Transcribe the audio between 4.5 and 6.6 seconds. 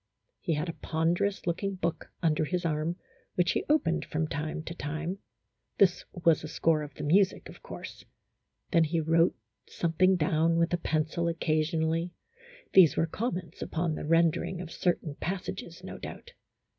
to time, this was a